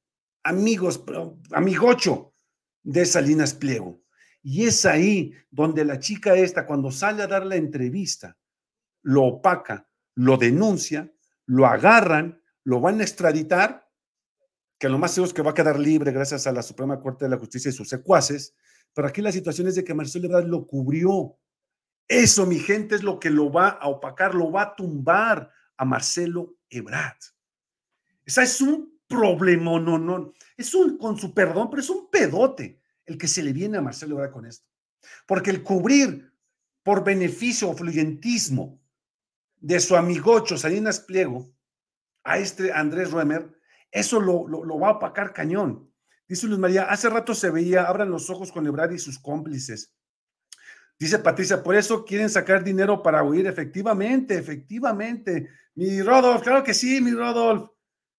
amigos, 0.43 1.03
amigocho 1.51 2.33
de 2.81 3.05
Salinas 3.05 3.53
Pliego. 3.53 4.01
Y 4.41 4.65
es 4.65 4.85
ahí 4.85 5.33
donde 5.51 5.83
la 5.83 5.99
chica 5.99 6.35
esta, 6.35 6.65
cuando 6.65 6.89
sale 6.89 7.23
a 7.23 7.27
dar 7.27 7.45
la 7.45 7.57
entrevista, 7.57 8.37
lo 9.01 9.23
opaca, 9.23 9.89
lo 10.15 10.37
denuncia, 10.37 11.11
lo 11.45 11.67
agarran, 11.67 12.41
lo 12.63 12.79
van 12.79 13.01
a 13.01 13.03
extraditar, 13.03 13.89
que 14.79 14.89
lo 14.89 14.97
más 14.97 15.11
seguro 15.11 15.27
es 15.27 15.33
que 15.33 15.41
va 15.41 15.51
a 15.51 15.55
quedar 15.55 15.79
libre 15.79 16.11
gracias 16.11 16.47
a 16.47 16.51
la 16.51 16.61
Suprema 16.61 16.99
Corte 17.01 17.25
de 17.25 17.31
la 17.31 17.37
Justicia 17.37 17.69
y 17.69 17.73
sus 17.73 17.89
secuaces, 17.89 18.55
pero 18.97 19.09
aquí 19.09 19.21
la 19.21 19.31
situación 19.31 19.67
es 19.67 19.75
de 19.75 19.83
que 19.83 19.93
Marcelo 19.93 20.25
Ebrard 20.25 20.47
lo 20.47 20.65
cubrió. 20.65 21.37
Eso, 22.07 22.47
mi 22.47 22.57
gente, 22.57 22.95
es 22.95 23.03
lo 23.03 23.19
que 23.19 23.29
lo 23.29 23.51
va 23.51 23.69
a 23.69 23.89
opacar, 23.89 24.33
lo 24.33 24.51
va 24.51 24.63
a 24.63 24.75
tumbar 24.75 25.51
a 25.77 25.85
Marcelo 25.85 26.55
Ebrard. 26.67 27.19
Esa 28.25 28.41
es 28.41 28.59
un 28.59 28.99
problema, 29.07 29.79
no, 29.79 29.99
no, 29.99 30.33
es 30.57 30.73
un, 30.73 30.97
con 30.97 31.15
su 31.15 31.31
perdón, 31.31 31.69
pero 31.69 31.83
es 31.83 31.91
un 31.91 32.09
pedote 32.09 32.81
el 33.05 33.19
que 33.19 33.27
se 33.27 33.43
le 33.43 33.53
viene 33.53 33.77
a 33.77 33.83
Marcelo 33.83 34.15
Ebrard 34.15 34.31
con 34.31 34.47
esto. 34.47 34.65
Porque 35.27 35.51
el 35.51 35.61
cubrir 35.61 36.33
por 36.81 37.03
beneficio 37.03 37.69
o 37.69 37.75
fluyentismo 37.75 38.81
de 39.57 39.79
su 39.79 39.95
amigocho 39.95 40.57
Salinas 40.57 41.01
Pliego 41.01 41.53
a 42.23 42.39
este 42.39 42.73
Andrés 42.73 43.11
Ruemer, 43.11 43.47
eso 43.91 44.19
lo, 44.19 44.47
lo, 44.47 44.79
va 44.79 44.87
a 44.87 44.93
opacar 44.93 45.33
cañón. 45.33 45.86
Dice 46.27 46.47
Luis 46.47 46.59
María, 46.59 46.83
hace 46.83 47.09
rato 47.09 47.33
se 47.33 47.49
veía, 47.49 47.83
abran 47.83 48.11
los 48.11 48.29
ojos 48.29 48.51
con 48.51 48.67
Ebrard 48.67 48.91
y 48.91 48.99
sus 48.99 49.17
cómplices. 49.19 49.93
Dice 50.99 51.19
Patricia, 51.19 51.61
por 51.61 51.75
eso 51.75 52.03
quieren 52.03 52.29
sacar 52.29 52.63
dinero 52.63 53.03
para 53.03 53.23
huir. 53.23 53.45
Efectivamente, 53.45 54.35
efectivamente. 54.35 55.49
Mi 55.75 56.01
Rodolf, 56.01 56.41
claro 56.41 56.63
que 56.63 56.73
sí, 56.73 56.99
mi 57.01 57.11
Rodolf. 57.11 57.69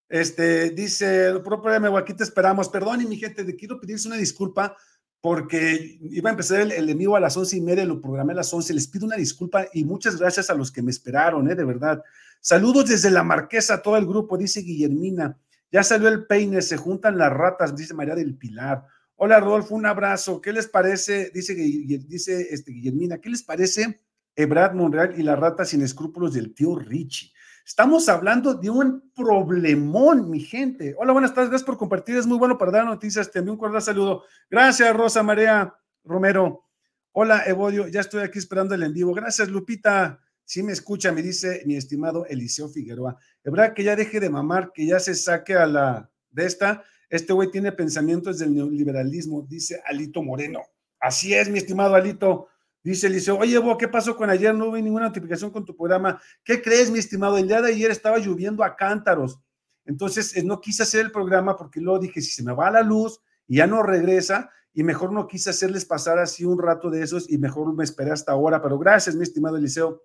Este, 0.07 0.71
dice, 0.71 1.39
propio 1.43 1.97
aquí 1.97 2.13
te 2.13 2.23
esperamos. 2.23 2.69
Perdón, 2.69 3.01
y 3.01 3.05
mi 3.05 3.17
gente, 3.17 3.55
quiero 3.55 3.79
pedirse 3.79 4.07
una 4.07 4.17
disculpa 4.17 4.75
porque 5.21 5.99
iba 6.01 6.29
a 6.29 6.31
empezar 6.31 6.61
el, 6.61 6.89
envío 6.89 7.15
a 7.15 7.19
las 7.19 7.35
once 7.35 7.57
y 7.57 7.61
media, 7.61 7.85
lo 7.85 8.01
programé 8.01 8.31
a 8.31 8.37
las 8.37 8.53
once. 8.53 8.73
Les 8.73 8.87
pido 8.87 9.05
una 9.05 9.17
disculpa 9.17 9.67
y 9.73 9.83
muchas 9.83 10.17
gracias 10.17 10.49
a 10.49 10.53
los 10.53 10.71
que 10.71 10.81
me 10.81 10.91
esperaron, 10.91 11.51
¿eh? 11.51 11.55
de 11.55 11.65
verdad. 11.65 12.01
Saludos 12.39 12.87
desde 12.87 13.11
la 13.11 13.23
Marquesa 13.23 13.81
todo 13.81 13.97
el 13.97 14.05
grupo, 14.05 14.37
dice 14.37 14.61
Guillermina. 14.61 15.37
Ya 15.71 15.83
salió 15.83 16.09
el 16.09 16.25
peine, 16.25 16.61
se 16.61 16.77
juntan 16.77 17.17
las 17.17 17.31
ratas, 17.31 17.75
dice 17.75 17.93
María 17.93 18.15
del 18.15 18.35
Pilar. 18.35 18.85
Hola, 19.15 19.39
Rodolfo, 19.39 19.75
un 19.75 19.85
abrazo. 19.85 20.41
¿Qué 20.41 20.51
les 20.51 20.67
parece? 20.67 21.29
Dice, 21.33 21.53
dice 21.53 22.47
este, 22.51 22.71
Guillermina, 22.71 23.19
¿qué 23.19 23.29
les 23.29 23.43
parece 23.43 23.99
Ebrad 24.35 24.73
Monreal 24.73 25.13
y 25.19 25.23
la 25.23 25.35
rata 25.35 25.65
sin 25.65 25.81
escrúpulos 25.81 26.33
del 26.33 26.53
tío 26.53 26.75
Richie? 26.75 27.31
Estamos 27.65 28.09
hablando 28.09 28.55
de 28.55 28.69
un 28.71 29.11
problemón, 29.13 30.27
mi 30.29 30.39
gente. 30.39 30.95
Hola, 30.97 31.13
buenas 31.13 31.35
tardes, 31.35 31.51
gracias 31.51 31.67
por 31.67 31.77
compartir. 31.77 32.17
Es 32.17 32.25
muy 32.25 32.39
bueno 32.39 32.57
para 32.57 32.71
dar 32.71 32.85
noticias. 32.85 33.29
Te 33.29 33.39
envío 33.39 33.53
un 33.53 33.59
cordial 33.59 33.83
saludo. 33.83 34.23
Gracias, 34.49 34.95
Rosa 34.95 35.21
María 35.21 35.75
Romero. 36.03 36.65
Hola, 37.11 37.43
Evodio, 37.45 37.87
ya 37.87 37.99
estoy 37.99 38.23
aquí 38.23 38.39
esperando 38.39 38.73
el 38.73 38.81
en 38.81 38.93
vivo. 38.93 39.13
Gracias, 39.13 39.49
Lupita. 39.49 40.19
Si 40.45 40.63
me 40.63 40.71
escucha, 40.71 41.11
me 41.11 41.21
dice 41.21 41.61
mi 41.67 41.75
estimado 41.75 42.25
Eliseo 42.25 42.69
Figueroa. 42.69 43.17
Verdad 43.49 43.73
que 43.73 43.83
ya 43.83 43.95
deje 43.95 44.19
de 44.19 44.29
mamar, 44.29 44.71
que 44.73 44.85
ya 44.85 44.99
se 44.99 45.15
saque 45.15 45.55
a 45.55 45.65
la 45.65 46.09
de 46.31 46.45
esta. 46.45 46.83
Este 47.09 47.33
güey 47.33 47.49
tiene 47.51 47.71
pensamientos 47.71 48.39
del 48.39 48.53
neoliberalismo, 48.53 49.45
dice 49.47 49.81
Alito 49.85 50.21
Moreno. 50.21 50.61
Así 50.99 51.33
es, 51.33 51.49
mi 51.49 51.57
estimado 51.57 51.95
Alito. 51.95 52.47
Dice 52.83 53.07
Eliseo, 53.07 53.37
oye, 53.37 53.57
vos, 53.57 53.77
¿qué 53.77 53.87
pasó 53.87 54.15
con 54.15 54.29
ayer? 54.29 54.55
No 54.55 54.67
hubo 54.67 54.77
ninguna 54.77 55.07
notificación 55.07 55.51
con 55.51 55.65
tu 55.65 55.75
programa. 55.75 56.21
¿Qué 56.43 56.61
crees, 56.61 56.89
mi 56.89 56.99
estimado? 56.99 57.37
El 57.37 57.47
día 57.47 57.61
de 57.61 57.73
ayer 57.73 57.91
estaba 57.91 58.17
lloviendo 58.19 58.63
a 58.63 58.75
cántaros. 58.75 59.39
Entonces, 59.85 60.35
eh, 60.37 60.43
no 60.43 60.61
quise 60.61 60.83
hacer 60.83 61.01
el 61.01 61.11
programa 61.11 61.57
porque 61.57 61.81
luego 61.81 61.99
dije, 61.99 62.21
si 62.21 62.31
se 62.31 62.43
me 62.43 62.53
va 62.53 62.71
la 62.71 62.81
luz 62.81 63.19
y 63.47 63.57
ya 63.57 63.67
no 63.67 63.83
regresa, 63.83 64.49
y 64.73 64.83
mejor 64.83 65.11
no 65.11 65.27
quise 65.27 65.49
hacerles 65.49 65.83
pasar 65.83 66.19
así 66.19 66.45
un 66.45 66.61
rato 66.61 66.89
de 66.89 67.01
esos 67.01 67.29
y 67.29 67.37
mejor 67.37 67.73
me 67.73 67.83
esperé 67.83 68.11
hasta 68.11 68.31
ahora. 68.31 68.61
Pero 68.61 68.77
gracias, 68.77 69.15
mi 69.15 69.23
estimado 69.23 69.57
Eliseo. 69.57 70.03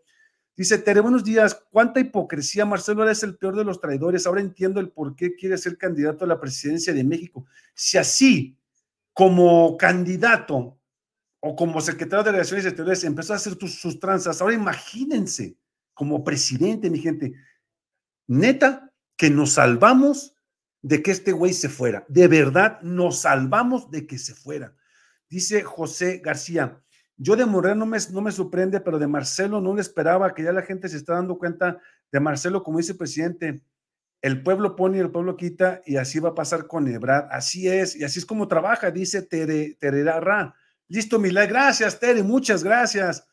Dice, 0.57 0.79
Tere, 0.79 1.01
buenos 1.01 1.25
días. 1.25 1.61
¿Cuánta 1.71 2.01
hipocresía? 2.01 2.65
Marcelo 2.65 3.09
es 3.09 3.23
el 3.23 3.37
peor 3.37 3.57
de 3.57 3.65
los 3.65 3.81
traidores. 3.81 4.27
Ahora 4.27 4.41
entiendo 4.41 4.81
el 4.81 4.91
por 4.91 5.17
qué 5.17 5.35
quiere 5.35 5.59
ser 5.59 5.77
candidato 5.77 6.25
a 6.25 6.29
la 6.29 6.41
presidencia 6.41 6.93
de 6.93 7.03
México. 7.03 7.45
Si 7.75 7.99
así, 7.99 8.57
como 9.13 9.77
candidato, 9.77 10.79
o 11.47 11.55
como 11.55 11.79
secretario 11.83 12.25
de 12.25 12.33
Relaciones 12.33 12.65
Exteriores 12.65 13.05
empezó 13.05 13.35
a 13.35 13.37
hacer 13.37 13.59
sus 13.69 14.01
tranzas. 14.01 14.41
Ahora 14.41 14.55
imagínense, 14.55 15.59
como 15.93 16.25
presidente, 16.25 16.89
mi 16.89 16.99
gente, 16.99 17.35
neta, 18.27 18.91
que 19.15 19.29
nos 19.29 19.53
salvamos 19.53 20.35
de 20.81 21.03
que 21.03 21.11
este 21.11 21.33
güey 21.33 21.53
se 21.53 21.69
fuera. 21.69 22.07
De 22.09 22.29
verdad, 22.29 22.81
nos 22.81 23.21
salvamos 23.21 23.91
de 23.91 24.07
que 24.07 24.17
se 24.17 24.35
fuera. 24.35 24.75
Dice 25.29 25.63
José 25.63 26.23
García, 26.25 26.83
yo 27.16 27.37
de 27.37 27.47
Moreno 27.47 27.76
no 27.76 27.87
me, 27.87 27.99
no 28.12 28.21
me 28.21 28.33
sorprende, 28.33 28.80
pero 28.80 28.99
de 28.99 29.06
Marcelo 29.06 29.61
no 29.61 29.75
le 29.75 29.80
esperaba, 29.80 30.35
que 30.35 30.42
ya 30.42 30.52
la 30.52 30.62
gente 30.62 30.88
se 30.88 30.97
está 30.97 31.14
dando 31.14 31.38
cuenta 31.38 31.80
de 32.11 32.21
Marcelo 32.21 32.62
como 32.62 32.78
vicepresidente. 32.78 33.62
El 34.21 34.42
pueblo 34.42 34.75
pone 34.75 34.99
y 34.99 35.00
el 35.00 35.11
pueblo 35.11 35.37
quita, 35.37 35.83
y 35.85 35.97
así 35.97 36.18
va 36.18 36.30
a 36.30 36.35
pasar 36.35 36.66
con 36.66 36.88
Ebrard. 36.88 37.28
Así 37.30 37.68
es, 37.68 37.94
y 37.94 38.04
así 38.04 38.18
es 38.18 38.26
como 38.26 38.49
trabaja, 38.49 38.90
dice 38.90 39.23
Tere, 39.23 39.76
Tererarra. 39.78 40.54
Listo, 40.88 41.18
Milay. 41.18 41.47
Gracias, 41.47 42.00
Tere, 42.00 42.23
muchas 42.23 42.64
gracias. 42.64 43.26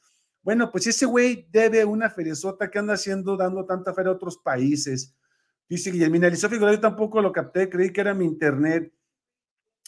Bueno, 0.43 0.71
pues 0.71 0.87
ese 0.87 1.05
güey 1.05 1.47
debe 1.51 1.85
una 1.85 2.09
feriezota 2.09 2.69
que 2.69 2.79
anda 2.79 2.95
haciendo, 2.95 3.37
dando 3.37 3.65
tanta 3.65 3.93
feria 3.93 4.11
a 4.11 4.15
otros 4.15 4.37
países. 4.37 5.15
Dice 5.69 5.91
Guillermina 5.91 6.27
Elisa 6.27 6.49
yo 6.49 6.79
tampoco 6.79 7.21
lo 7.21 7.31
capté, 7.31 7.69
creí 7.69 7.93
que 7.93 8.01
era 8.01 8.13
mi 8.13 8.25
internet. 8.25 8.91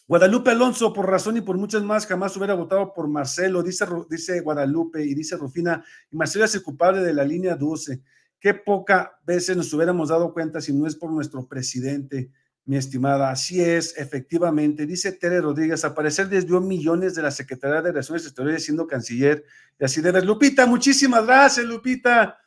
Guadalupe 0.05 0.51
Alonso, 0.51 0.91
por 0.91 1.09
razón 1.09 1.37
y 1.37 1.41
por 1.41 1.57
muchas 1.57 1.81
más, 1.81 2.05
jamás 2.05 2.35
hubiera 2.35 2.55
votado 2.55 2.93
por 2.93 3.07
Marcelo, 3.07 3.63
dice, 3.63 3.85
dice 4.09 4.41
Guadalupe 4.41 5.03
y 5.03 5.15
dice 5.15 5.37
Rufina, 5.37 5.83
y 6.11 6.17
Marcelo 6.17 6.43
es 6.43 6.53
el 6.55 6.63
culpable 6.63 7.01
de 7.01 7.13
la 7.13 7.23
línea 7.23 7.55
12. 7.55 8.01
Qué 8.39 8.53
poca 8.53 9.17
veces 9.25 9.55
nos 9.55 9.73
hubiéramos 9.73 10.09
dado 10.09 10.33
cuenta 10.33 10.59
si 10.59 10.73
no 10.73 10.85
es 10.85 10.97
por 10.97 11.09
nuestro 11.11 11.47
presidente. 11.47 12.29
mi 12.65 12.75
estimada. 12.77 13.29
Así 13.29 13.61
es, 13.61 13.97
efectivamente. 13.97 14.85
Dice 14.85 15.13
Tere 15.13 15.39
Rodríguez, 15.41 15.83
aparecer 15.85 16.27
desvió 16.29 16.59
millones 16.61 17.15
de 17.15 17.21
la 17.21 17.31
Secretaría 17.31 17.81
de 17.81 17.91
Relaciones 17.91 18.25
Exteriores 18.25 18.65
siendo 18.65 18.87
canciller. 18.87 19.45
Y 19.79 19.85
así 19.85 20.01
debes. 20.01 20.25
Lupita, 20.25 20.65
muchísimas 20.65 21.25
gracias, 21.25 21.65
Lupita. 21.65 22.37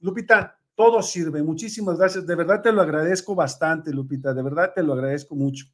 Lupita, 0.00 0.58
todo 0.74 1.02
sirve. 1.02 1.42
Muchísimas 1.42 1.98
gracias. 1.98 2.26
De 2.26 2.34
verdad 2.34 2.62
te 2.62 2.72
lo 2.72 2.80
agradezco 2.80 3.34
bastante, 3.34 3.92
Lupita. 3.92 4.34
De 4.34 4.42
verdad 4.42 4.72
te 4.74 4.82
lo 4.82 4.94
agradezco 4.94 5.34
mucho. 5.36 5.66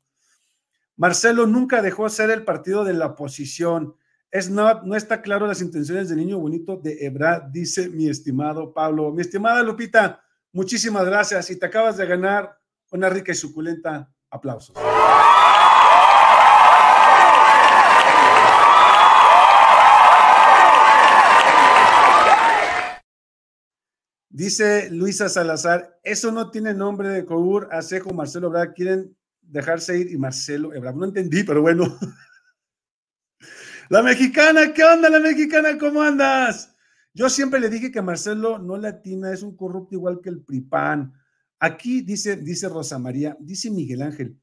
Marcelo 0.96 1.46
nunca 1.46 1.82
dejó 1.82 2.08
ser 2.08 2.30
el 2.30 2.44
partido 2.44 2.82
de 2.84 2.94
la 2.94 3.06
oposición. 3.06 3.96
Es 4.30 4.48
no, 4.48 4.96
está 4.96 5.20
claro 5.20 5.46
las 5.46 5.60
intenciones 5.60 6.08
del 6.08 6.18
niño 6.18 6.38
bonito 6.38 6.76
de 6.76 7.04
Ebrad, 7.04 7.42
dice 7.42 7.90
mi 7.90 8.08
estimado 8.08 8.72
Pablo. 8.72 9.12
Mi 9.12 9.20
estimada 9.20 9.62
Lupita, 9.62 10.22
muchísimas 10.52 11.04
gracias 11.04 11.50
y 11.50 11.58
te 11.58 11.66
acabas 11.66 11.98
de 11.98 12.06
ganar 12.06 12.58
una 12.90 13.10
rica 13.10 13.32
y 13.32 13.34
suculenta 13.34 14.10
aplausos. 14.30 14.74
Dice 24.30 24.90
Luisa 24.90 25.28
Salazar, 25.28 25.98
eso 26.02 26.30
no 26.30 26.50
tiene 26.50 26.74
nombre 26.74 27.08
de 27.08 27.24
Cour, 27.24 27.68
Acejo, 27.70 28.12
Marcelo 28.12 28.48
Ebrard, 28.48 28.74
quieren 28.74 29.15
dejarse 29.48 29.98
ir 29.98 30.10
y 30.10 30.16
Marcelo 30.16 30.72
Ebrard. 30.74 30.96
No 30.96 31.04
entendí, 31.04 31.44
pero 31.44 31.62
bueno. 31.62 31.98
La 33.88 34.02
mexicana, 34.02 34.72
¿qué 34.74 34.82
onda 34.82 35.08
la 35.08 35.20
mexicana? 35.20 35.78
¿Cómo 35.78 36.02
andas? 36.02 36.74
Yo 37.14 37.30
siempre 37.30 37.60
le 37.60 37.68
dije 37.68 37.92
que 37.92 38.02
Marcelo 38.02 38.58
no 38.58 38.76
latina, 38.76 39.32
es 39.32 39.42
un 39.42 39.56
corrupto 39.56 39.94
igual 39.94 40.20
que 40.20 40.28
el 40.28 40.42
PRIPAN. 40.42 41.14
Aquí 41.60 42.02
dice, 42.02 42.36
dice 42.36 42.68
Rosa 42.68 42.98
María, 42.98 43.36
dice 43.38 43.70
Miguel 43.70 44.02
Ángel, 44.02 44.36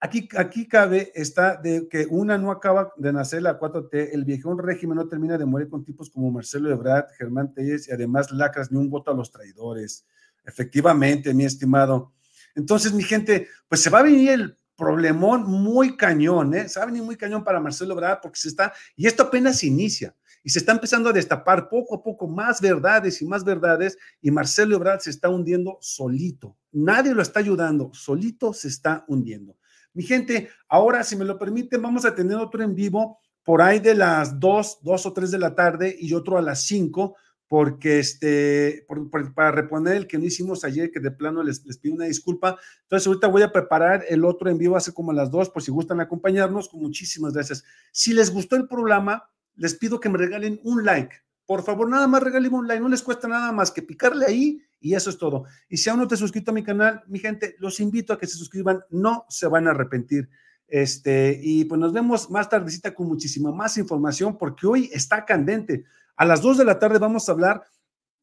aquí, 0.00 0.28
aquí 0.36 0.66
cabe, 0.66 1.12
está 1.14 1.56
de 1.56 1.88
que 1.88 2.06
una 2.08 2.38
no 2.38 2.50
acaba 2.50 2.90
de 2.96 3.12
nacer 3.12 3.42
la 3.42 3.60
4T, 3.60 4.10
el 4.12 4.24
viejón 4.24 4.58
régimen 4.58 4.96
no 4.96 5.08
termina 5.08 5.36
de 5.36 5.44
morir 5.44 5.68
con 5.68 5.84
tipos 5.84 6.08
como 6.08 6.30
Marcelo 6.30 6.70
Ebrard, 6.70 7.10
Germán 7.18 7.52
Telles 7.52 7.88
y 7.88 7.92
además 7.92 8.32
lacras 8.32 8.72
ni 8.72 8.78
un 8.78 8.88
voto 8.88 9.10
a 9.10 9.14
los 9.14 9.30
traidores. 9.30 10.06
Efectivamente, 10.42 11.34
mi 11.34 11.44
estimado. 11.44 12.15
Entonces, 12.56 12.92
mi 12.92 13.04
gente, 13.04 13.48
pues 13.68 13.82
se 13.82 13.90
va 13.90 14.00
a 14.00 14.02
venir 14.02 14.30
el 14.30 14.56
problemón 14.76 15.44
muy 15.44 15.96
cañón, 15.96 16.54
¿eh? 16.54 16.68
Se 16.68 16.80
va 16.80 16.84
a 16.84 16.86
venir 16.86 17.02
muy 17.02 17.16
cañón 17.16 17.44
para 17.44 17.60
Marcelo 17.60 17.94
Ebrard 17.94 18.20
porque 18.20 18.38
se 18.38 18.48
está, 18.48 18.72
y 18.96 19.06
esto 19.06 19.24
apenas 19.24 19.62
inicia 19.62 20.14
y 20.42 20.50
se 20.50 20.60
está 20.60 20.72
empezando 20.72 21.08
a 21.08 21.12
destapar 21.12 21.68
poco 21.68 21.96
a 21.96 22.02
poco 22.02 22.28
más 22.28 22.60
verdades 22.60 23.20
y 23.20 23.26
más 23.26 23.42
verdades 23.42 23.98
y 24.20 24.30
Marcelo 24.30 24.76
Ebrard 24.76 25.00
se 25.00 25.10
está 25.10 25.28
hundiendo 25.28 25.78
solito. 25.80 26.56
Nadie 26.72 27.14
lo 27.14 27.22
está 27.22 27.40
ayudando, 27.40 27.90
solito 27.92 28.52
se 28.52 28.68
está 28.68 29.04
hundiendo. 29.08 29.56
Mi 29.92 30.02
gente, 30.02 30.50
ahora 30.68 31.02
si 31.02 31.16
me 31.16 31.24
lo 31.24 31.38
permiten, 31.38 31.82
vamos 31.82 32.04
a 32.04 32.14
tener 32.14 32.36
otro 32.36 32.62
en 32.62 32.74
vivo 32.74 33.18
por 33.42 33.62
ahí 33.62 33.80
de 33.80 33.94
las 33.94 34.38
2, 34.38 34.80
2 34.82 35.06
o 35.06 35.12
3 35.12 35.30
de 35.30 35.38
la 35.38 35.54
tarde 35.54 35.96
y 35.98 36.12
otro 36.12 36.36
a 36.36 36.42
las 36.42 36.60
5 36.62 37.16
porque 37.48 38.00
este, 38.00 38.86
para 39.34 39.52
reponer 39.52 39.96
el 39.96 40.06
que 40.06 40.18
no 40.18 40.24
hicimos 40.24 40.64
ayer, 40.64 40.90
que 40.90 41.00
de 41.00 41.10
plano 41.10 41.42
les, 41.42 41.64
les, 41.64 41.78
pido 41.78 41.94
una 41.94 42.06
disculpa. 42.06 42.58
Entonces, 42.82 43.06
ahorita 43.06 43.28
voy 43.28 43.42
a 43.42 43.52
preparar 43.52 44.04
el 44.08 44.24
otro 44.24 44.50
en 44.50 44.58
vivo, 44.58 44.76
hace 44.76 44.92
como 44.92 45.12
las 45.12 45.30
dos, 45.30 45.50
por 45.50 45.62
si 45.62 45.70
gustan 45.70 46.00
acompañarnos, 46.00 46.68
con 46.68 46.80
muchísimas 46.80 47.34
gracias. 47.34 47.64
Si 47.92 48.12
les 48.12 48.32
gustó 48.32 48.56
el 48.56 48.66
programa, 48.66 49.30
les 49.54 49.74
pido 49.74 50.00
que 50.00 50.08
me 50.08 50.18
regalen 50.18 50.60
un 50.64 50.84
like. 50.84 51.14
Por 51.46 51.62
favor, 51.62 51.88
nada 51.88 52.08
más 52.08 52.22
regalen 52.22 52.52
un 52.52 52.66
like, 52.66 52.82
no 52.82 52.88
les 52.88 53.02
cuesta 53.02 53.28
nada 53.28 53.52
más 53.52 53.70
que 53.70 53.82
picarle 53.82 54.26
ahí 54.26 54.62
y 54.80 54.94
eso 54.94 55.10
es 55.10 55.18
todo. 55.18 55.44
Y 55.68 55.76
si 55.76 55.88
aún 55.88 56.00
no 56.00 56.08
te 56.08 56.14
has 56.14 56.20
suscrito 56.20 56.50
a 56.50 56.54
mi 56.54 56.64
canal, 56.64 57.02
mi 57.06 57.20
gente, 57.20 57.54
los 57.60 57.78
invito 57.78 58.12
a 58.12 58.18
que 58.18 58.26
se 58.26 58.36
suscriban, 58.36 58.80
no 58.90 59.24
se 59.28 59.46
van 59.46 59.68
a 59.68 59.70
arrepentir. 59.70 60.28
Este, 60.68 61.38
y 61.40 61.64
pues 61.64 61.80
nos 61.80 61.92
vemos 61.92 62.28
más 62.28 62.48
tardecita 62.48 62.92
con 62.92 63.06
muchísima 63.06 63.52
más 63.52 63.78
información 63.78 64.36
porque 64.36 64.66
hoy 64.66 64.90
está 64.92 65.24
candente. 65.24 65.84
A 66.16 66.24
las 66.24 66.40
2 66.40 66.58
de 66.58 66.64
la 66.64 66.78
tarde 66.78 66.98
vamos 66.98 67.28
a 67.28 67.32
hablar, 67.32 67.64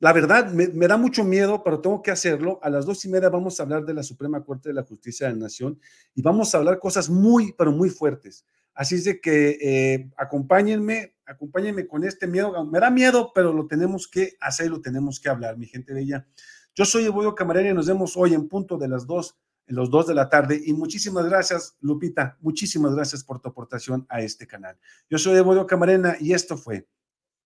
la 0.03 0.11
verdad, 0.11 0.51
me, 0.51 0.67
da 0.87 0.97
mucho 0.97 1.23
miedo, 1.23 1.63
pero 1.63 1.79
tengo 1.79 2.01
que 2.01 2.11
hacerlo. 2.11 2.59
A 2.61 2.69
las 2.69 2.85
dos 2.85 3.05
y 3.05 3.07
media 3.07 3.29
vamos 3.29 3.57
a 3.57 3.63
hablar 3.63 3.85
de 3.85 3.93
la 3.93 4.03
Suprema 4.03 4.43
Corte 4.43 4.67
de 4.67 4.75
la 4.75 4.83
Justicia 4.83 5.27
de 5.27 5.33
la 5.33 5.39
Nación 5.39 5.79
y 6.13 6.21
vamos 6.21 6.53
a 6.53 6.57
hablar 6.57 6.77
cosas 6.77 7.09
muy, 7.09 7.53
pero 7.57 7.71
muy 7.71 7.89
fuertes. 7.89 8.45
Así 8.73 8.95
es 8.95 9.05
de 9.05 9.21
que 9.21 9.57
eh, 9.61 10.09
acompáñenme, 10.17 11.15
acompáñenme 11.25 11.87
con 11.87 12.03
este 12.03 12.27
miedo. 12.27 12.65
Me 12.65 12.81
da 12.81 12.89
miedo, 12.89 13.31
pero 13.33 13.53
lo 13.53 13.65
tenemos 13.65 14.09
que 14.09 14.35
hacer, 14.41 14.69
lo 14.69 14.81
tenemos 14.81 15.21
que 15.21 15.29
hablar, 15.29 15.57
mi 15.57 15.67
gente 15.67 15.93
bella. 15.93 16.27
Yo 16.75 16.83
soy 16.83 17.05
Evoyo 17.05 17.33
Camarena 17.33 17.69
y 17.69 17.73
nos 17.73 17.87
vemos 17.87 18.17
hoy 18.17 18.33
en 18.33 18.49
punto 18.49 18.77
de 18.77 18.89
las 18.89 19.07
dos, 19.07 19.37
en 19.67 19.77
los 19.77 19.89
dos 19.89 20.07
de 20.07 20.15
la 20.15 20.27
tarde. 20.27 20.59
Y 20.65 20.73
muchísimas 20.73 21.23
gracias, 21.27 21.77
Lupita, 21.79 22.37
muchísimas 22.41 22.93
gracias 22.93 23.23
por 23.23 23.39
tu 23.39 23.47
aportación 23.47 24.05
a 24.09 24.19
este 24.19 24.47
canal. 24.47 24.77
Yo 25.09 25.17
soy 25.17 25.37
Evoyo 25.37 25.65
Camarena 25.65 26.17
y 26.19 26.33
esto 26.33 26.57
fue 26.57 26.87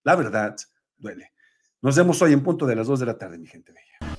La 0.08 0.15
Verdad 0.15 0.56
Duele. 0.96 1.34
Nos 1.82 1.98
vemos 1.98 2.22
hoy 2.22 2.32
en 2.32 2.41
punto 2.41 2.65
de 2.65 2.78
las 2.78 2.88
dos 2.88 3.02
de 3.02 3.06
la 3.06 3.17
tarde, 3.17 3.38
mi 3.38 3.46
gente 3.46 3.74
bella. 3.74 4.16